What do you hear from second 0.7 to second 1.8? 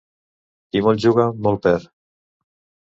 Qui molt juga, molt